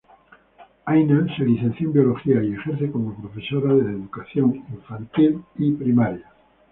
[0.87, 6.25] Aina se licenció en Biología y ejerce como profesora de educación infantil y primaria.